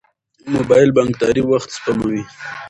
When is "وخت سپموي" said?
1.45-2.23